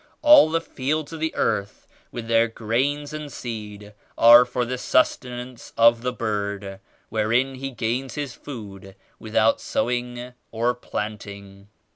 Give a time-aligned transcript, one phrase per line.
[0.23, 5.73] All the fields of the earth with their grains and seeds are for the sustenance
[5.77, 11.67] of the bird, wherein he gains his food without sow ing or planting.